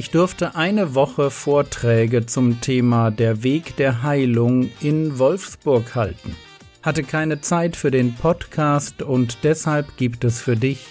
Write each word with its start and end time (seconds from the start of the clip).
Ich 0.00 0.10
durfte 0.10 0.54
eine 0.54 0.94
Woche 0.94 1.30
Vorträge 1.30 2.24
zum 2.24 2.62
Thema 2.62 3.10
Der 3.10 3.42
Weg 3.42 3.76
der 3.76 4.02
Heilung 4.02 4.70
in 4.80 5.18
Wolfsburg 5.18 5.94
halten. 5.94 6.34
Hatte 6.82 7.02
keine 7.02 7.42
Zeit 7.42 7.76
für 7.76 7.90
den 7.90 8.14
Podcast 8.14 9.02
und 9.02 9.44
deshalb 9.44 9.98
gibt 9.98 10.24
es 10.24 10.40
für 10.40 10.56
dich 10.56 10.86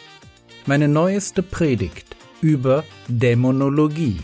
meine 0.67 0.87
neueste 0.87 1.41
Predigt 1.41 2.05
über 2.41 2.83
Dämonologie. 3.07 4.19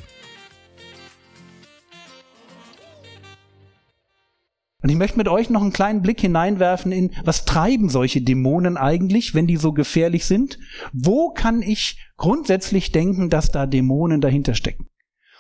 Und 4.85 4.91
ich 4.91 4.97
möchte 4.97 5.17
mit 5.17 5.27
euch 5.27 5.49
noch 5.49 5.63
einen 5.63 5.73
kleinen 5.73 6.03
Blick 6.03 6.21
hineinwerfen 6.21 6.91
in, 6.91 7.09
was 7.23 7.45
treiben 7.45 7.89
solche 7.89 8.21
Dämonen 8.21 8.77
eigentlich, 8.77 9.33
wenn 9.33 9.47
die 9.47 9.57
so 9.57 9.73
gefährlich 9.73 10.25
sind? 10.25 10.59
Wo 10.93 11.31
kann 11.31 11.63
ich 11.63 11.97
grundsätzlich 12.17 12.91
denken, 12.91 13.31
dass 13.31 13.49
da 13.49 13.65
Dämonen 13.65 14.21
dahinter 14.21 14.53
stecken? 14.53 14.85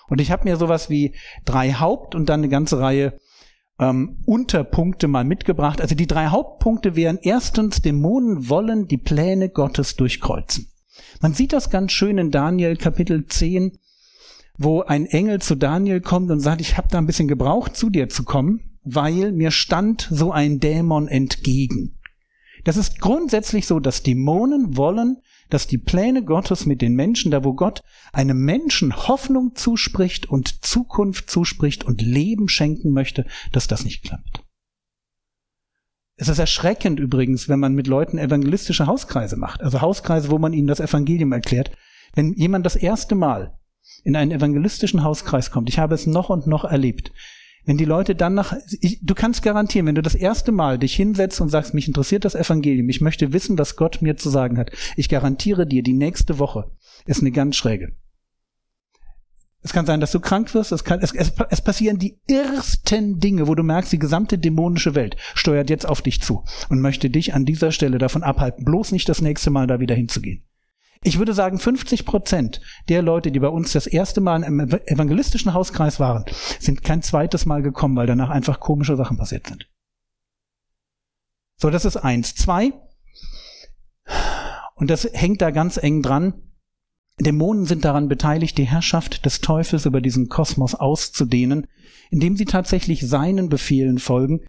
Und 0.07 0.19
ich 0.19 0.31
habe 0.31 0.45
mir 0.45 0.57
sowas 0.57 0.89
wie 0.89 1.13
drei 1.45 1.73
Haupt- 1.73 2.15
und 2.15 2.27
dann 2.27 2.39
eine 2.39 2.49
ganze 2.49 2.79
Reihe 2.79 3.19
ähm, 3.77 4.17
Unterpunkte 4.25 5.07
mal 5.07 5.25
mitgebracht. 5.25 5.79
Also 5.79 5.93
die 5.93 6.07
drei 6.07 6.29
Hauptpunkte 6.29 6.95
wären 6.95 7.19
erstens, 7.21 7.83
Dämonen 7.83 8.49
wollen 8.49 8.87
die 8.87 8.97
Pläne 8.97 9.49
Gottes 9.49 9.95
durchkreuzen. 9.95 10.71
Man 11.21 11.35
sieht 11.35 11.53
das 11.53 11.69
ganz 11.69 11.91
schön 11.91 12.17
in 12.17 12.31
Daniel 12.31 12.77
Kapitel 12.77 13.27
10, 13.27 13.77
wo 14.57 14.81
ein 14.81 15.05
Engel 15.05 15.39
zu 15.39 15.53
Daniel 15.53 16.01
kommt 16.01 16.31
und 16.31 16.39
sagt, 16.39 16.61
ich 16.61 16.77
habe 16.77 16.87
da 16.89 16.97
ein 16.97 17.05
bisschen 17.05 17.27
gebraucht, 17.27 17.77
zu 17.77 17.91
dir 17.91 18.09
zu 18.09 18.23
kommen 18.23 18.71
weil 18.85 19.31
mir 19.31 19.51
stand 19.51 20.07
so 20.11 20.31
ein 20.31 20.59
Dämon 20.59 21.07
entgegen. 21.07 21.97
Das 22.63 22.77
ist 22.77 22.99
grundsätzlich 22.99 23.67
so, 23.67 23.79
dass 23.79 24.03
Dämonen 24.03 24.77
wollen, 24.77 25.17
dass 25.49 25.67
die 25.67 25.77
Pläne 25.77 26.23
Gottes 26.23 26.65
mit 26.65 26.81
den 26.81 26.95
Menschen, 26.95 27.31
da 27.31 27.43
wo 27.43 27.53
Gott 27.53 27.83
einem 28.13 28.43
Menschen 28.43 28.95
Hoffnung 29.07 29.55
zuspricht 29.55 30.27
und 30.27 30.65
Zukunft 30.65 31.29
zuspricht 31.29 31.83
und 31.83 32.01
Leben 32.01 32.49
schenken 32.49 32.91
möchte, 32.91 33.25
dass 33.51 33.67
das 33.67 33.83
nicht 33.83 34.03
klappt. 34.03 34.43
Es 36.17 36.29
ist 36.29 36.39
erschreckend 36.39 36.99
übrigens, 36.99 37.49
wenn 37.49 37.59
man 37.59 37.73
mit 37.73 37.87
Leuten 37.87 38.17
evangelistische 38.17 38.87
Hauskreise 38.87 39.35
macht, 39.35 39.61
also 39.61 39.81
Hauskreise, 39.81 40.31
wo 40.31 40.39
man 40.39 40.53
ihnen 40.53 40.67
das 40.67 40.79
Evangelium 40.79 41.33
erklärt. 41.33 41.71
Wenn 42.13 42.33
jemand 42.33 42.65
das 42.65 42.77
erste 42.77 43.15
Mal 43.15 43.59
in 44.03 44.15
einen 44.15 44.31
evangelistischen 44.31 45.03
Hauskreis 45.03 45.51
kommt, 45.51 45.69
ich 45.69 45.77
habe 45.77 45.93
es 45.93 46.07
noch 46.07 46.29
und 46.29 46.47
noch 46.47 46.63
erlebt, 46.63 47.11
wenn 47.65 47.77
die 47.77 47.85
Leute 47.85 48.15
dann 48.15 48.33
nach, 48.33 48.53
ich, 48.79 48.99
du 49.01 49.15
kannst 49.15 49.41
garantieren, 49.41 49.87
wenn 49.87 49.95
du 49.95 50.01
das 50.01 50.15
erste 50.15 50.51
Mal 50.51 50.77
dich 50.77 50.95
hinsetzt 50.95 51.41
und 51.41 51.49
sagst, 51.49 51.73
mich 51.73 51.87
interessiert 51.87 52.25
das 52.25 52.35
Evangelium, 52.35 52.89
ich 52.89 53.01
möchte 53.01 53.33
wissen, 53.33 53.57
was 53.57 53.75
Gott 53.75 54.01
mir 54.01 54.17
zu 54.17 54.29
sagen 54.29 54.57
hat, 54.57 54.71
ich 54.95 55.09
garantiere 55.09 55.67
dir, 55.67 55.83
die 55.83 55.93
nächste 55.93 56.39
Woche 56.39 56.71
ist 57.05 57.21
eine 57.21 57.31
ganz 57.31 57.55
schräge. 57.55 57.93
Es 59.65 59.73
kann 59.73 59.87
sein, 59.87 59.99
dass 59.99 60.11
du 60.11 60.19
krank 60.19 60.53
wirst. 60.53 60.71
Es, 60.71 60.83
kann, 60.83 60.99
es, 61.01 61.11
es, 61.11 61.33
es 61.49 61.61
passieren 61.61 61.97
die 61.97 62.19
irrsten 62.27 63.19
Dinge, 63.19 63.47
wo 63.47 63.55
du 63.55 63.63
merkst, 63.63 63.91
die 63.91 63.97
gesamte 63.97 64.37
dämonische 64.37 64.93
Welt 64.93 65.15
steuert 65.33 65.71
jetzt 65.71 65.89
auf 65.89 66.03
dich 66.03 66.21
zu 66.21 66.43
und 66.69 66.81
möchte 66.81 67.09
dich 67.09 67.33
an 67.33 67.45
dieser 67.45 67.71
Stelle 67.71 67.97
davon 67.97 68.21
abhalten, 68.21 68.63
bloß 68.63 68.91
nicht 68.91 69.09
das 69.09 69.23
nächste 69.23 69.49
Mal 69.49 69.65
da 69.65 69.79
wieder 69.79 69.95
hinzugehen. 69.95 70.44
Ich 71.03 71.19
würde 71.19 71.33
sagen, 71.33 71.59
50 71.59 72.05
Prozent 72.05 72.61
der 72.89 73.01
Leute, 73.01 73.31
die 73.31 73.39
bei 73.39 73.47
uns 73.47 73.73
das 73.73 73.87
erste 73.87 74.21
Mal 74.21 74.43
im 74.43 74.59
evangelistischen 74.59 75.53
Hauskreis 75.53 75.99
waren, 75.99 76.25
sind 76.59 76.83
kein 76.83 77.01
zweites 77.01 77.45
Mal 77.45 77.61
gekommen, 77.61 77.95
weil 77.95 78.07
danach 78.07 78.29
einfach 78.29 78.59
komische 78.59 78.95
Sachen 78.95 79.17
passiert 79.17 79.47
sind. 79.47 79.69
So, 81.57 81.69
das 81.69 81.85
ist 81.85 81.97
eins. 81.97 82.35
Zwei, 82.35 82.73
und 84.75 84.89
das 84.89 85.07
hängt 85.13 85.41
da 85.41 85.51
ganz 85.51 85.77
eng 85.77 86.01
dran, 86.01 86.33
Dämonen 87.19 87.65
sind 87.65 87.85
daran 87.85 88.09
beteiligt, 88.09 88.57
die 88.57 88.65
Herrschaft 88.65 89.25
des 89.25 89.39
Teufels 89.39 89.85
über 89.85 90.01
diesen 90.01 90.27
Kosmos 90.27 90.75
auszudehnen, 90.75 91.67
indem 92.11 92.35
sie 92.35 92.45
tatsächlich 92.45 93.07
seinen 93.07 93.47
Befehlen 93.47 93.99
folgen. 93.99 94.41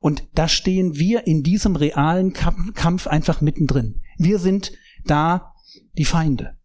Und 0.00 0.24
da 0.34 0.48
stehen 0.48 0.96
wir 0.96 1.26
in 1.26 1.42
diesem 1.42 1.76
realen 1.76 2.32
Kampf 2.32 3.06
einfach 3.06 3.42
mittendrin. 3.42 4.00
Wir 4.16 4.38
sind 4.38 4.72
da 5.04 5.53
die 5.96 6.04
Feinde. 6.04 6.56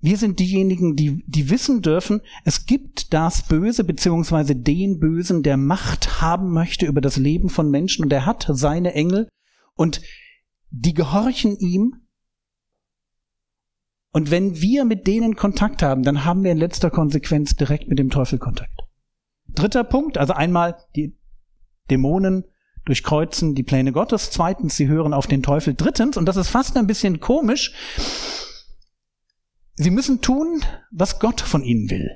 Wir 0.00 0.18
sind 0.18 0.38
diejenigen, 0.40 0.94
die, 0.94 1.24
die 1.26 1.48
wissen 1.48 1.80
dürfen, 1.82 2.20
es 2.44 2.66
gibt 2.66 3.14
das 3.14 3.48
Böse 3.48 3.82
beziehungsweise 3.82 4.54
den 4.54 5.00
Bösen, 5.00 5.42
der 5.42 5.56
Macht 5.56 6.20
haben 6.20 6.52
möchte 6.52 6.86
über 6.86 7.00
das 7.00 7.16
Leben 7.16 7.48
von 7.48 7.70
Menschen 7.70 8.04
und 8.04 8.12
er 8.12 8.26
hat 8.26 8.46
seine 8.48 8.92
Engel 8.94 9.28
und 9.74 10.02
die 10.70 10.94
gehorchen 10.94 11.56
ihm. 11.58 12.06
Und 14.12 14.30
wenn 14.30 14.60
wir 14.60 14.84
mit 14.84 15.06
denen 15.06 15.36
Kontakt 15.36 15.82
haben, 15.82 16.02
dann 16.02 16.24
haben 16.24 16.44
wir 16.44 16.52
in 16.52 16.58
letzter 16.58 16.90
Konsequenz 16.90 17.54
direkt 17.54 17.88
mit 17.88 17.98
dem 17.98 18.10
Teufel 18.10 18.38
Kontakt. 18.38 18.82
Dritter 19.48 19.84
Punkt, 19.84 20.18
also 20.18 20.32
einmal 20.32 20.76
die 20.94 21.16
Dämonen 21.90 22.44
durchkreuzen 22.86 23.54
die 23.54 23.62
Pläne 23.62 23.92
Gottes. 23.92 24.30
Zweitens, 24.30 24.76
sie 24.76 24.88
hören 24.88 25.12
auf 25.12 25.26
den 25.26 25.42
Teufel. 25.42 25.74
Drittens, 25.74 26.16
und 26.16 26.24
das 26.24 26.36
ist 26.36 26.48
fast 26.48 26.76
ein 26.76 26.86
bisschen 26.86 27.20
komisch, 27.20 27.74
sie 29.74 29.90
müssen 29.90 30.22
tun, 30.22 30.62
was 30.90 31.18
Gott 31.18 31.42
von 31.42 31.62
ihnen 31.62 31.90
will. 31.90 32.10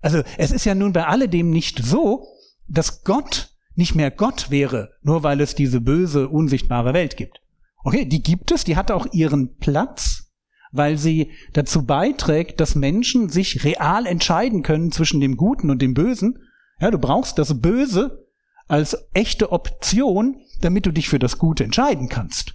Also 0.00 0.22
es 0.36 0.50
ist 0.50 0.64
ja 0.64 0.74
nun 0.74 0.92
bei 0.92 1.06
alledem 1.06 1.50
nicht 1.50 1.84
so, 1.84 2.26
dass 2.66 3.04
Gott 3.04 3.54
nicht 3.74 3.94
mehr 3.94 4.10
Gott 4.10 4.50
wäre, 4.50 4.90
nur 5.02 5.22
weil 5.22 5.40
es 5.40 5.54
diese 5.54 5.80
böse, 5.80 6.28
unsichtbare 6.28 6.94
Welt 6.94 7.16
gibt. 7.16 7.40
Okay, 7.84 8.04
die 8.04 8.22
gibt 8.22 8.50
es, 8.50 8.64
die 8.64 8.76
hat 8.76 8.90
auch 8.90 9.06
ihren 9.12 9.56
Platz, 9.58 10.32
weil 10.72 10.98
sie 10.98 11.30
dazu 11.52 11.86
beiträgt, 11.86 12.60
dass 12.60 12.74
Menschen 12.74 13.28
sich 13.28 13.64
real 13.64 14.06
entscheiden 14.06 14.62
können 14.62 14.90
zwischen 14.90 15.20
dem 15.20 15.36
Guten 15.36 15.70
und 15.70 15.80
dem 15.80 15.94
Bösen. 15.94 16.38
Ja, 16.80 16.90
du 16.90 16.98
brauchst 16.98 17.38
das 17.38 17.60
Böse, 17.60 18.27
als 18.68 18.96
echte 19.14 19.50
Option, 19.50 20.40
damit 20.60 20.86
du 20.86 20.92
dich 20.92 21.08
für 21.08 21.18
das 21.18 21.38
Gute 21.38 21.64
entscheiden 21.64 22.08
kannst. 22.08 22.54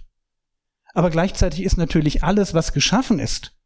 Aber 0.94 1.10
gleichzeitig 1.10 1.62
ist 1.62 1.76
natürlich 1.76 2.22
alles, 2.22 2.54
was 2.54 2.72
geschaffen 2.72 3.18
ist, 3.18 3.56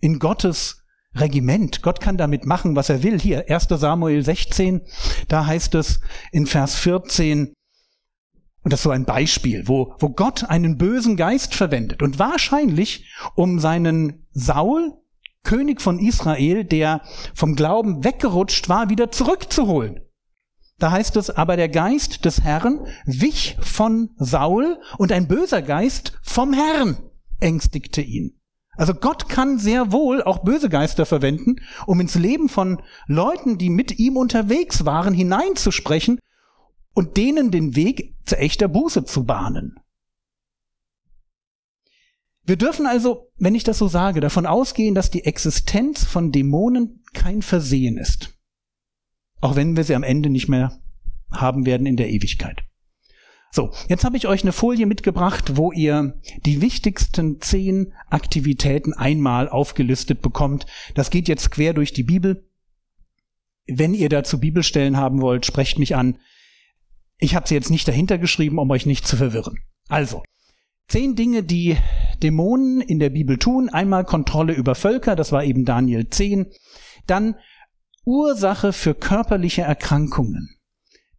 in 0.00 0.18
Gottes 0.18 0.84
Regiment. 1.14 1.82
Gott 1.82 2.00
kann 2.00 2.16
damit 2.16 2.44
machen, 2.44 2.74
was 2.74 2.88
er 2.88 3.02
will. 3.02 3.20
Hier, 3.20 3.44
1 3.48 3.68
Samuel 3.68 4.24
16, 4.24 4.82
da 5.28 5.46
heißt 5.46 5.74
es 5.76 6.00
in 6.32 6.46
Vers 6.46 6.74
14, 6.76 7.52
und 8.64 8.72
das 8.72 8.80
ist 8.80 8.84
so 8.84 8.90
ein 8.90 9.04
Beispiel, 9.04 9.66
wo, 9.66 9.94
wo 9.98 10.10
Gott 10.10 10.44
einen 10.44 10.78
bösen 10.78 11.16
Geist 11.16 11.54
verwendet 11.54 12.02
und 12.02 12.18
wahrscheinlich, 12.18 13.12
um 13.34 13.58
seinen 13.58 14.26
Saul, 14.32 14.92
König 15.42 15.80
von 15.80 15.98
Israel, 15.98 16.64
der 16.64 17.02
vom 17.34 17.56
Glauben 17.56 18.04
weggerutscht 18.04 18.68
war, 18.68 18.88
wieder 18.88 19.10
zurückzuholen. 19.10 20.00
Da 20.82 20.90
heißt 20.90 21.16
es, 21.16 21.30
aber 21.30 21.56
der 21.56 21.68
Geist 21.68 22.24
des 22.24 22.42
Herrn 22.42 22.88
wich 23.04 23.56
von 23.60 24.10
Saul 24.16 24.80
und 24.98 25.12
ein 25.12 25.28
böser 25.28 25.62
Geist 25.62 26.18
vom 26.22 26.52
Herrn 26.52 26.96
ängstigte 27.38 28.00
ihn. 28.00 28.40
Also 28.72 28.92
Gott 28.92 29.28
kann 29.28 29.60
sehr 29.60 29.92
wohl 29.92 30.24
auch 30.24 30.42
böse 30.42 30.68
Geister 30.68 31.06
verwenden, 31.06 31.60
um 31.86 32.00
ins 32.00 32.16
Leben 32.16 32.48
von 32.48 32.82
Leuten, 33.06 33.58
die 33.58 33.70
mit 33.70 34.00
ihm 34.00 34.16
unterwegs 34.16 34.84
waren, 34.84 35.14
hineinzusprechen 35.14 36.18
und 36.94 37.16
denen 37.16 37.52
den 37.52 37.76
Weg 37.76 38.16
zu 38.24 38.36
echter 38.36 38.66
Buße 38.66 39.04
zu 39.04 39.22
bahnen. 39.22 39.76
Wir 42.42 42.56
dürfen 42.56 42.86
also, 42.86 43.30
wenn 43.36 43.54
ich 43.54 43.62
das 43.62 43.78
so 43.78 43.86
sage, 43.86 44.20
davon 44.20 44.46
ausgehen, 44.46 44.96
dass 44.96 45.12
die 45.12 45.26
Existenz 45.26 46.02
von 46.02 46.32
Dämonen 46.32 47.04
kein 47.12 47.40
Versehen 47.40 47.98
ist 47.98 48.36
auch 49.42 49.56
wenn 49.56 49.76
wir 49.76 49.84
sie 49.84 49.94
am 49.94 50.04
Ende 50.04 50.30
nicht 50.30 50.48
mehr 50.48 50.80
haben 51.30 51.66
werden 51.66 51.86
in 51.86 51.96
der 51.96 52.08
Ewigkeit. 52.08 52.62
So, 53.54 53.70
jetzt 53.88 54.04
habe 54.04 54.16
ich 54.16 54.26
euch 54.26 54.42
eine 54.42 54.52
Folie 54.52 54.86
mitgebracht, 54.86 55.56
wo 55.56 55.72
ihr 55.72 56.18
die 56.46 56.62
wichtigsten 56.62 57.38
zehn 57.42 57.92
Aktivitäten 58.08 58.94
einmal 58.94 59.50
aufgelistet 59.50 60.22
bekommt. 60.22 60.64
Das 60.94 61.10
geht 61.10 61.28
jetzt 61.28 61.50
quer 61.50 61.74
durch 61.74 61.92
die 61.92 62.04
Bibel. 62.04 62.48
Wenn 63.66 63.92
ihr 63.92 64.08
dazu 64.08 64.40
Bibelstellen 64.40 64.96
haben 64.96 65.20
wollt, 65.20 65.44
sprecht 65.44 65.78
mich 65.78 65.94
an. 65.94 66.18
Ich 67.18 67.34
habe 67.34 67.46
sie 67.46 67.54
jetzt 67.54 67.70
nicht 67.70 67.86
dahinter 67.86 68.16
geschrieben, 68.16 68.58
um 68.58 68.70
euch 68.70 68.86
nicht 68.86 69.06
zu 69.06 69.18
verwirren. 69.18 69.58
Also, 69.88 70.22
zehn 70.88 71.14
Dinge, 71.14 71.42
die 71.42 71.76
Dämonen 72.22 72.80
in 72.80 73.00
der 73.00 73.10
Bibel 73.10 73.38
tun. 73.38 73.68
Einmal 73.68 74.04
Kontrolle 74.04 74.54
über 74.54 74.74
Völker, 74.74 75.14
das 75.14 75.30
war 75.30 75.44
eben 75.44 75.66
Daniel 75.66 76.08
10. 76.08 76.46
Dann 77.06 77.34
Ursache 78.04 78.72
für 78.72 78.94
körperliche 78.94 79.62
Erkrankungen. 79.62 80.56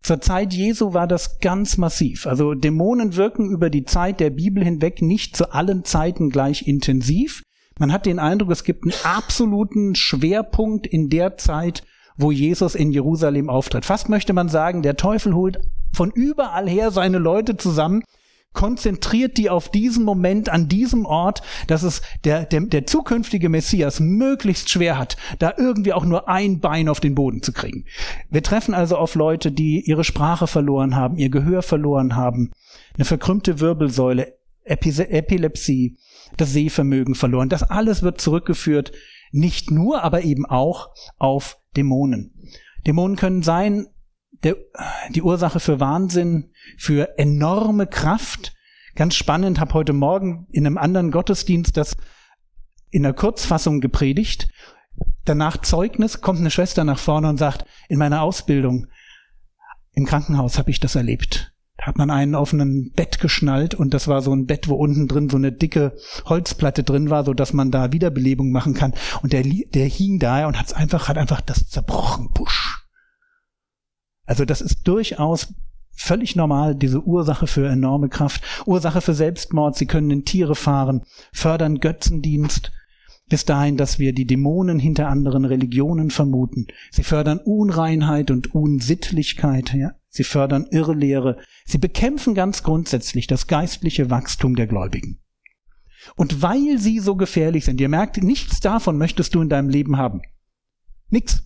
Zur 0.01 0.19
Zeit 0.19 0.53
Jesu 0.53 0.93
war 0.93 1.07
das 1.07 1.39
ganz 1.39 1.77
massiv. 1.77 2.27
Also 2.27 2.55
Dämonen 2.55 3.15
wirken 3.15 3.49
über 3.49 3.69
die 3.69 3.85
Zeit 3.85 4.19
der 4.19 4.31
Bibel 4.31 4.61
hinweg 4.61 5.01
nicht 5.01 5.37
zu 5.37 5.53
allen 5.53 5.85
Zeiten 5.85 6.29
gleich 6.29 6.67
intensiv. 6.67 7.41
Man 7.79 7.93
hat 7.93 8.05
den 8.05 8.19
Eindruck, 8.19 8.51
es 8.51 8.65
gibt 8.65 8.83
einen 8.83 8.93
absoluten 9.03 9.95
Schwerpunkt 9.95 10.85
in 10.85 11.09
der 11.09 11.37
Zeit, 11.37 11.83
wo 12.17 12.31
Jesus 12.31 12.75
in 12.75 12.91
Jerusalem 12.91 13.49
auftritt. 13.49 13.85
Fast 13.85 14.09
möchte 14.09 14.33
man 14.33 14.49
sagen, 14.49 14.81
der 14.81 14.97
Teufel 14.97 15.33
holt 15.33 15.59
von 15.93 16.11
überall 16.11 16.69
her 16.69 16.91
seine 16.91 17.17
Leute 17.17 17.55
zusammen, 17.55 18.03
konzentriert 18.53 19.37
die 19.37 19.49
auf 19.49 19.69
diesen 19.69 20.05
Moment 20.05 20.49
an 20.49 20.67
diesem 20.67 21.05
Ort, 21.05 21.41
dass 21.67 21.83
es 21.83 22.01
der, 22.23 22.45
der, 22.45 22.61
der 22.61 22.85
zukünftige 22.85 23.49
Messias 23.49 23.99
möglichst 23.99 24.69
schwer 24.69 24.97
hat, 24.97 25.17
da 25.39 25.53
irgendwie 25.57 25.93
auch 25.93 26.05
nur 26.05 26.29
ein 26.29 26.59
Bein 26.59 26.87
auf 26.87 26.99
den 26.99 27.15
Boden 27.15 27.41
zu 27.41 27.51
kriegen. 27.51 27.85
Wir 28.29 28.43
treffen 28.43 28.73
also 28.73 28.97
auf 28.97 29.15
Leute, 29.15 29.51
die 29.51 29.81
ihre 29.81 30.03
Sprache 30.03 30.47
verloren 30.47 30.95
haben, 30.95 31.17
ihr 31.17 31.29
Gehör 31.29 31.61
verloren 31.61 32.15
haben, 32.15 32.51
eine 32.95 33.05
verkrümmte 33.05 33.59
Wirbelsäule, 33.59 34.37
Epi 34.63 34.89
Epilepsie, 34.89 35.97
das 36.37 36.53
Sehvermögen 36.53 37.15
verloren. 37.15 37.49
Das 37.49 37.63
alles 37.63 38.01
wird 38.01 38.21
zurückgeführt, 38.21 38.91
nicht 39.31 39.71
nur, 39.71 40.03
aber 40.03 40.23
eben 40.23 40.45
auch 40.45 40.89
auf 41.17 41.57
Dämonen. 41.75 42.33
Dämonen 42.85 43.17
können 43.17 43.41
sein 43.41 43.87
der, 44.43 44.57
die 45.09 45.21
Ursache 45.21 45.59
für 45.59 45.79
Wahnsinn, 45.79 46.51
für 46.77 47.17
enorme 47.17 47.87
Kraft. 47.87 48.53
Ganz 48.95 49.15
spannend, 49.15 49.59
habe 49.59 49.73
heute 49.73 49.93
Morgen 49.93 50.47
in 50.51 50.65
einem 50.65 50.77
anderen 50.77 51.11
Gottesdienst 51.11 51.77
das 51.77 51.97
in 52.91 53.03
der 53.03 53.13
Kurzfassung 53.13 53.81
gepredigt. 53.81 54.49
Danach 55.25 55.57
Zeugnis, 55.57 56.21
kommt 56.21 56.39
eine 56.39 56.51
Schwester 56.51 56.83
nach 56.83 56.99
vorne 56.99 57.29
und 57.29 57.37
sagt, 57.37 57.65
in 57.89 57.97
meiner 57.97 58.21
Ausbildung 58.21 58.87
im 59.93 60.05
Krankenhaus 60.05 60.57
habe 60.57 60.69
ich 60.69 60.79
das 60.79 60.95
erlebt. 60.95 61.53
Da 61.77 61.87
hat 61.87 61.97
man 61.97 62.11
einen 62.11 62.35
auf 62.35 62.53
ein 62.53 62.91
Bett 62.95 63.19
geschnallt 63.19 63.73
und 63.73 63.93
das 63.93 64.07
war 64.07 64.21
so 64.21 64.33
ein 64.33 64.45
Bett, 64.45 64.67
wo 64.69 64.75
unten 64.75 65.07
drin 65.07 65.29
so 65.29 65.37
eine 65.37 65.51
dicke 65.51 65.97
Holzplatte 66.25 66.83
drin 66.83 67.09
war, 67.09 67.25
so 67.25 67.33
dass 67.33 67.53
man 67.53 67.71
da 67.71 67.91
Wiederbelebung 67.91 68.51
machen 68.51 68.73
kann. 68.73 68.93
Und 69.21 69.33
der, 69.33 69.43
der 69.43 69.87
hing 69.87 70.19
da 70.19 70.45
und 70.45 70.59
hat 70.59 70.75
einfach, 70.75 71.07
hat 71.07 71.17
einfach 71.17 71.41
das 71.41 71.67
zerbrochen. 71.69 72.29
Pusch. 72.33 72.82
Also 74.25 74.45
das 74.45 74.61
ist 74.61 74.87
durchaus 74.87 75.53
völlig 75.95 76.35
normal, 76.35 76.75
diese 76.75 77.01
Ursache 77.01 77.47
für 77.47 77.67
enorme 77.67 78.09
Kraft, 78.09 78.43
Ursache 78.65 79.01
für 79.01 79.13
Selbstmord, 79.13 79.75
sie 79.75 79.85
können 79.85 80.11
in 80.11 80.25
Tiere 80.25 80.55
fahren, 80.55 81.03
fördern 81.31 81.79
Götzendienst, 81.79 82.71
bis 83.29 83.45
dahin, 83.45 83.77
dass 83.77 83.99
wir 83.99 84.13
die 84.13 84.27
Dämonen 84.27 84.79
hinter 84.79 85.07
anderen 85.07 85.45
Religionen 85.45 86.11
vermuten. 86.11 86.67
Sie 86.91 87.03
fördern 87.03 87.39
Unreinheit 87.39 88.31
und 88.31 88.53
Unsittlichkeit, 88.53 89.73
ja. 89.73 89.91
Sie 90.09 90.23
fördern 90.23 90.67
Irrlehre. 90.69 91.37
Sie 91.65 91.79
bekämpfen 91.79 92.35
ganz 92.35 92.61
grundsätzlich 92.61 93.25
das 93.25 93.47
geistliche 93.47 94.11
Wachstum 94.11 94.55
der 94.55 94.67
Gläubigen. 94.67 95.19
Und 96.15 96.43
weil 96.43 96.77
sie 96.77 96.99
so 96.99 97.15
gefährlich 97.15 97.65
sind, 97.65 97.81
ihr 97.81 97.89
merkt, 97.89 98.21
nichts 98.21 98.59
davon 98.59 98.97
möchtest 98.97 99.33
du 99.33 99.41
in 99.41 99.49
deinem 99.49 99.69
Leben 99.69 99.97
haben. 99.97 100.21
Nix. 101.09 101.43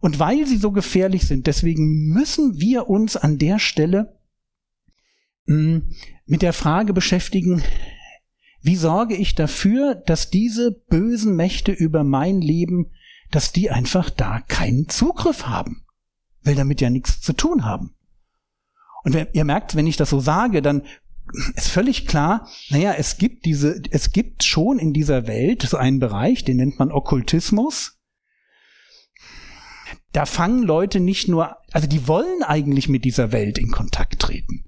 Und 0.00 0.18
weil 0.18 0.46
sie 0.46 0.58
so 0.58 0.70
gefährlich 0.70 1.26
sind, 1.26 1.46
deswegen 1.46 2.08
müssen 2.08 2.60
wir 2.60 2.88
uns 2.88 3.16
an 3.16 3.38
der 3.38 3.58
Stelle 3.58 4.18
hm, 5.46 5.90
mit 6.26 6.42
der 6.42 6.52
Frage 6.52 6.92
beschäftigen, 6.92 7.62
wie 8.60 8.76
sorge 8.76 9.14
ich 9.16 9.34
dafür, 9.34 9.94
dass 9.94 10.30
diese 10.30 10.72
bösen 10.72 11.36
Mächte 11.36 11.72
über 11.72 12.04
mein 12.04 12.40
Leben, 12.40 12.90
dass 13.30 13.52
die 13.52 13.70
einfach 13.70 14.10
da 14.10 14.40
keinen 14.40 14.88
Zugriff 14.88 15.46
haben? 15.46 15.84
Will 16.42 16.54
damit 16.54 16.80
ja 16.80 16.90
nichts 16.90 17.20
zu 17.20 17.32
tun 17.32 17.64
haben. 17.64 17.94
Und 19.04 19.16
ihr 19.32 19.44
merkt, 19.44 19.74
wenn 19.74 19.86
ich 19.86 19.96
das 19.96 20.10
so 20.10 20.20
sage, 20.20 20.60
dann 20.60 20.82
ist 21.54 21.68
völlig 21.68 22.06
klar, 22.06 22.48
naja, 22.70 22.94
es 22.94 23.18
gibt 23.18 23.44
diese, 23.44 23.80
es 23.90 24.12
gibt 24.12 24.44
schon 24.44 24.78
in 24.78 24.92
dieser 24.92 25.26
Welt 25.26 25.62
so 25.62 25.76
einen 25.76 25.98
Bereich, 25.98 26.44
den 26.44 26.56
nennt 26.56 26.78
man 26.78 26.90
Okkultismus 26.90 27.97
da 30.12 30.26
fangen 30.26 30.62
Leute 30.62 31.00
nicht 31.00 31.28
nur, 31.28 31.56
also 31.72 31.86
die 31.86 32.08
wollen 32.08 32.42
eigentlich 32.42 32.88
mit 32.88 33.04
dieser 33.04 33.32
Welt 33.32 33.58
in 33.58 33.70
Kontakt 33.70 34.20
treten. 34.20 34.64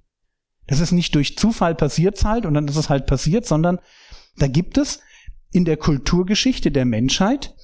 Das 0.67 0.81
ist 0.81 0.93
nicht 0.93 1.15
durch 1.15 1.37
Zufall 1.37 1.75
passiert 1.75 2.23
halt 2.25 2.47
und 2.47 2.55
dann 2.55 2.69
ist 2.69 2.77
es 2.77 2.89
halt 2.89 3.07
passiert, 3.07 3.47
sondern 3.47 3.81
da 4.37 4.47
gibt 4.47 4.79
es 4.79 5.01
in 5.51 5.65
der 5.65 5.77
Kulturgeschichte 5.77 6.71
der 6.71 6.85
Menschheit 6.85 7.55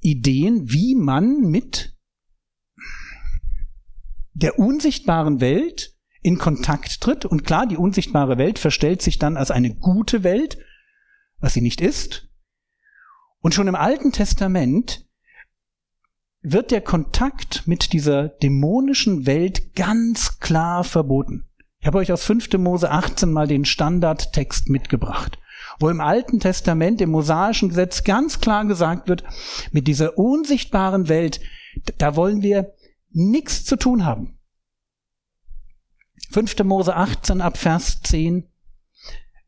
Ideen, 0.00 0.70
wie 0.70 0.94
man 0.94 1.42
mit 1.42 1.96
der 4.34 4.58
unsichtbaren 4.58 5.40
Welt 5.40 5.94
in 6.22 6.38
Kontakt 6.38 7.00
tritt. 7.00 7.24
Und 7.24 7.44
klar, 7.44 7.66
die 7.66 7.76
unsichtbare 7.76 8.36
Welt 8.36 8.58
verstellt 8.58 9.00
sich 9.00 9.18
dann 9.18 9.36
als 9.36 9.50
eine 9.50 9.74
gute 9.74 10.24
Welt, 10.24 10.58
was 11.38 11.54
sie 11.54 11.60
nicht 11.60 11.80
ist. 11.80 12.28
Und 13.40 13.54
schon 13.54 13.68
im 13.68 13.74
Alten 13.74 14.12
Testament 14.12 15.05
wird 16.48 16.70
der 16.70 16.80
Kontakt 16.80 17.66
mit 17.66 17.92
dieser 17.92 18.28
dämonischen 18.28 19.26
Welt 19.26 19.74
ganz 19.74 20.38
klar 20.38 20.84
verboten. 20.84 21.44
Ich 21.80 21.88
habe 21.88 21.98
euch 21.98 22.12
aus 22.12 22.24
5. 22.24 22.52
Mose 22.58 22.88
18 22.88 23.32
mal 23.32 23.48
den 23.48 23.64
Standardtext 23.64 24.68
mitgebracht, 24.68 25.38
wo 25.80 25.88
im 25.88 26.00
Alten 26.00 26.38
Testament, 26.38 27.00
im 27.00 27.10
mosaischen 27.10 27.70
Gesetz 27.70 28.04
ganz 28.04 28.40
klar 28.40 28.64
gesagt 28.64 29.08
wird, 29.08 29.24
mit 29.72 29.88
dieser 29.88 30.18
unsichtbaren 30.18 31.08
Welt, 31.08 31.40
da 31.98 32.14
wollen 32.14 32.42
wir 32.42 32.74
nichts 33.10 33.64
zu 33.64 33.74
tun 33.74 34.04
haben. 34.04 34.38
5. 36.30 36.62
Mose 36.62 36.94
18 36.94 37.40
ab 37.40 37.58
Vers 37.58 38.02
10. 38.02 38.48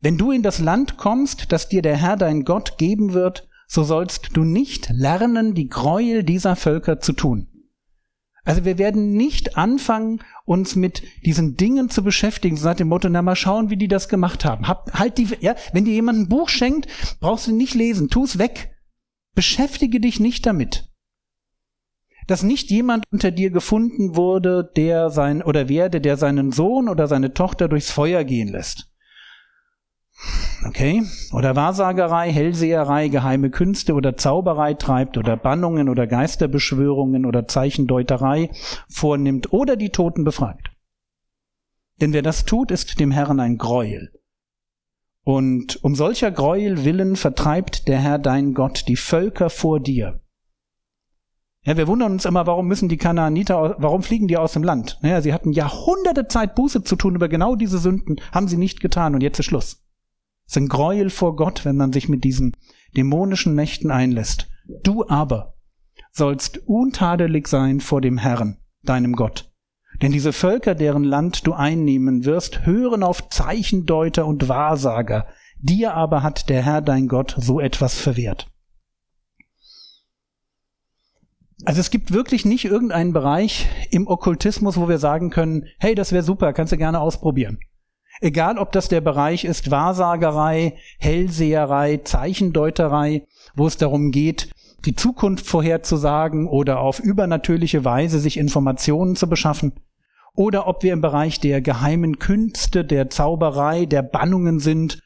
Wenn 0.01 0.17
du 0.17 0.31
in 0.31 0.43
das 0.43 0.59
Land 0.59 0.97
kommst, 0.97 1.53
das 1.53 1.69
dir 1.69 1.81
der 1.81 1.95
Herr 1.95 2.17
dein 2.17 2.43
Gott 2.43 2.77
geben 2.77 3.13
wird, 3.13 3.48
so 3.69 3.83
sollst 3.83 4.35
du 4.35 4.43
nicht 4.43 4.89
lernen, 4.89 5.53
die 5.53 5.69
Gräuel 5.69 6.23
dieser 6.23 6.55
Völker 6.55 6.99
zu 6.99 7.13
tun. 7.13 7.47
Also 8.43 8.65
wir 8.65 8.79
werden 8.79 9.13
nicht 9.13 9.57
anfangen, 9.57 10.23
uns 10.43 10.75
mit 10.75 11.03
diesen 11.23 11.55
Dingen 11.55 11.91
zu 11.91 12.03
beschäftigen, 12.03 12.57
so 12.57 12.67
nach 12.67 12.75
dem 12.75 12.87
Motto, 12.87 13.07
na 13.09 13.21
mal 13.21 13.35
schauen, 13.35 13.69
wie 13.69 13.77
die 13.77 13.87
das 13.87 14.09
gemacht 14.09 14.43
haben. 14.43 14.67
Hab, 14.67 14.91
halt 14.97 15.19
die, 15.19 15.27
ja, 15.41 15.55
wenn 15.71 15.85
dir 15.85 15.93
jemand 15.93 16.17
ein 16.17 16.29
Buch 16.29 16.49
schenkt, 16.49 16.87
brauchst 17.19 17.45
du 17.45 17.51
nicht 17.51 17.75
lesen, 17.75 18.09
tu 18.09 18.23
es 18.23 18.39
weg. 18.39 18.75
Beschäftige 19.35 19.99
dich 19.99 20.19
nicht 20.19 20.47
damit. 20.47 20.89
Dass 22.25 22.41
nicht 22.41 22.71
jemand 22.71 23.05
unter 23.11 23.29
dir 23.29 23.51
gefunden 23.51 24.15
wurde, 24.15 24.71
der 24.75 25.11
sein, 25.11 25.43
oder 25.43 25.69
werde, 25.69 26.01
der 26.01 26.17
seinen 26.17 26.51
Sohn 26.51 26.89
oder 26.89 27.07
seine 27.07 27.35
Tochter 27.35 27.67
durchs 27.67 27.91
Feuer 27.91 28.23
gehen 28.23 28.47
lässt. 28.47 28.91
Okay? 30.65 31.03
Oder 31.31 31.55
Wahrsagerei, 31.55 32.31
Hellseherei, 32.31 33.07
geheime 33.07 33.49
Künste 33.49 33.93
oder 33.93 34.17
Zauberei 34.17 34.73
treibt 34.73 35.17
oder 35.17 35.37
Bannungen 35.37 35.87
oder 35.87 36.05
Geisterbeschwörungen 36.05 37.25
oder 37.25 37.47
Zeichendeuterei 37.47 38.49
vornimmt 38.89 39.53
oder 39.53 39.77
die 39.77 39.89
Toten 39.89 40.23
befragt. 40.23 40.71
Denn 42.01 42.13
wer 42.13 42.21
das 42.21 42.45
tut, 42.45 42.71
ist 42.71 42.99
dem 42.99 43.11
Herrn 43.11 43.39
ein 43.39 43.57
Gräuel. 43.57 44.11
Und 45.23 45.83
um 45.83 45.95
solcher 45.95 46.31
Gräuel 46.31 46.83
willen 46.85 47.15
vertreibt 47.15 47.87
der 47.87 47.99
Herr 47.99 48.19
dein 48.19 48.53
Gott 48.53 48.85
die 48.87 48.95
Völker 48.95 49.49
vor 49.49 49.79
dir. 49.79 50.21
Ja, 51.65 51.75
wir 51.77 51.87
wundern 51.87 52.13
uns 52.13 52.25
immer, 52.25 52.47
warum 52.47 52.67
müssen 52.67 52.89
die 52.89 52.97
Kanaaniter, 52.97 53.75
warum 53.79 54.01
fliegen 54.01 54.27
die 54.27 54.37
aus 54.37 54.53
dem 54.53 54.63
Land? 54.63 54.97
Naja, 55.01 55.21
sie 55.21 55.33
hatten 55.33 55.51
Jahrhunderte 55.51 56.27
Zeit 56.27 56.55
Buße 56.55 56.83
zu 56.83 56.95
tun 56.95 57.15
über 57.15 57.27
genau 57.27 57.55
diese 57.55 57.79
Sünden, 57.79 58.21
haben 58.31 58.47
sie 58.47 58.57
nicht 58.57 58.79
getan 58.79 59.13
und 59.13 59.21
jetzt 59.21 59.39
ist 59.39 59.45
Schluss. 59.45 59.83
Es 60.49 60.53
ist 60.53 60.63
ein 60.63 60.67
Gräuel 60.67 61.11
vor 61.11 61.35
Gott, 61.35 61.63
wenn 61.63 61.77
man 61.77 61.93
sich 61.93 62.09
mit 62.09 62.23
diesen 62.23 62.57
dämonischen 62.97 63.53
Mächten 63.53 63.91
einlässt. 63.91 64.49
Du 64.81 65.07
aber 65.07 65.53
sollst 66.11 66.57
untadelig 66.65 67.47
sein 67.47 67.81
vor 67.81 68.01
dem 68.01 68.17
Herrn, 68.17 68.57
deinem 68.81 69.15
Gott. 69.15 69.53
Denn 70.01 70.11
diese 70.11 70.33
Völker, 70.33 70.73
deren 70.73 71.03
Land 71.03 71.45
du 71.45 71.53
einnehmen 71.53 72.25
wirst, 72.25 72.65
hören 72.65 73.03
auf 73.03 73.29
Zeichendeuter 73.29 74.25
und 74.25 74.49
Wahrsager. 74.49 75.27
Dir 75.59 75.93
aber 75.93 76.23
hat 76.23 76.49
der 76.49 76.63
Herr 76.63 76.81
dein 76.81 77.07
Gott 77.07 77.35
so 77.37 77.59
etwas 77.59 77.99
verwehrt. 77.99 78.47
Also 81.63 81.79
es 81.79 81.91
gibt 81.91 82.11
wirklich 82.11 82.43
nicht 82.43 82.65
irgendeinen 82.65 83.13
Bereich 83.13 83.67
im 83.91 84.07
Okkultismus, 84.07 84.77
wo 84.77 84.89
wir 84.89 84.97
sagen 84.97 85.29
können, 85.29 85.65
hey, 85.77 85.93
das 85.93 86.11
wäre 86.11 86.23
super, 86.23 86.53
kannst 86.53 86.73
du 86.73 86.77
gerne 86.77 86.99
ausprobieren. 86.99 87.59
Egal, 88.21 88.57
ob 88.57 88.71
das 88.73 88.89
der 88.89 89.01
Bereich 89.01 89.45
ist 89.45 89.71
Wahrsagerei, 89.71 90.75
Hellseherei, 90.99 91.97
Zeichendeuterei, 92.03 93.25
wo 93.55 93.65
es 93.65 93.77
darum 93.77 94.11
geht, 94.11 94.49
die 94.85 94.95
Zukunft 94.95 95.45
vorherzusagen 95.45 96.47
oder 96.47 96.79
auf 96.79 96.99
übernatürliche 96.99 97.85
Weise 97.85 98.19
sich 98.19 98.37
Informationen 98.37 99.15
zu 99.15 99.27
beschaffen. 99.27 99.73
Oder 100.35 100.67
ob 100.67 100.83
wir 100.83 100.93
im 100.93 101.01
Bereich 101.01 101.39
der 101.39 101.61
geheimen 101.61 102.19
Künste, 102.19 102.85
der 102.85 103.09
Zauberei, 103.09 103.85
der 103.85 104.03
Bannungen 104.03 104.59
sind. 104.59 105.01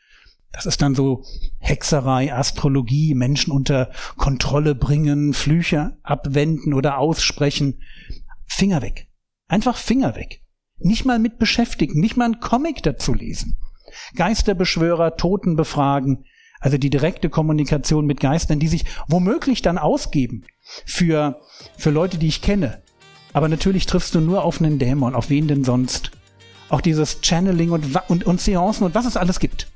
Das 0.51 0.65
ist 0.65 0.81
dann 0.81 0.93
so 0.93 1.23
Hexerei, 1.59 2.33
Astrologie, 2.33 3.15
Menschen 3.15 3.51
unter 3.51 3.91
Kontrolle 4.17 4.75
bringen, 4.75 5.33
Flüche 5.33 5.97
abwenden 6.03 6.73
oder 6.73 6.99
aussprechen. 6.99 7.81
Finger 8.45 8.81
weg. 8.83 9.07
Einfach 9.47 9.77
Finger 9.77 10.15
weg 10.15 10.42
nicht 10.79 11.05
mal 11.05 11.19
mit 11.19 11.39
beschäftigen, 11.39 11.99
nicht 11.99 12.17
mal 12.17 12.25
einen 12.25 12.39
Comic 12.39 12.83
dazu 12.83 13.13
lesen. 13.13 13.57
Geisterbeschwörer, 14.15 15.17
Toten 15.17 15.55
befragen, 15.55 16.25
also 16.59 16.77
die 16.77 16.89
direkte 16.89 17.29
Kommunikation 17.29 18.05
mit 18.05 18.19
Geistern, 18.19 18.59
die 18.59 18.67
sich 18.67 18.85
womöglich 19.07 19.61
dann 19.61 19.77
ausgeben 19.77 20.45
für, 20.85 21.41
für 21.77 21.89
Leute, 21.89 22.17
die 22.17 22.27
ich 22.27 22.41
kenne. 22.41 22.81
Aber 23.33 23.49
natürlich 23.49 23.85
triffst 23.85 24.15
du 24.15 24.21
nur 24.21 24.43
auf 24.43 24.61
einen 24.61 24.79
Dämon, 24.79 25.15
auf 25.15 25.29
wen 25.29 25.47
denn 25.47 25.63
sonst? 25.63 26.11
Auch 26.69 26.81
dieses 26.81 27.19
Channeling 27.21 27.71
und, 27.71 27.85
und, 28.07 28.23
und 28.23 28.39
Seancen 28.41 28.85
und 28.85 28.95
was 28.95 29.05
es 29.05 29.17
alles 29.17 29.39
gibt. 29.39 29.67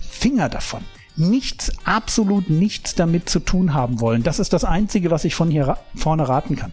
Finger 0.00 0.48
davon. 0.48 0.82
Nichts, 1.16 1.72
absolut 1.84 2.50
nichts 2.50 2.94
damit 2.94 3.30
zu 3.30 3.40
tun 3.40 3.72
haben 3.72 4.00
wollen. 4.00 4.22
Das 4.22 4.38
ist 4.38 4.52
das 4.52 4.64
Einzige, 4.64 5.10
was 5.10 5.24
ich 5.24 5.34
von 5.34 5.50
hier 5.50 5.66
ra 5.66 5.78
vorne 5.94 6.28
raten 6.28 6.56
kann. 6.56 6.72